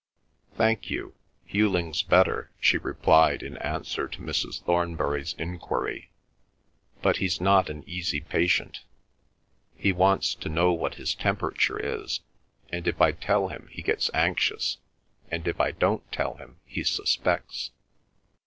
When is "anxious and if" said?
14.11-15.61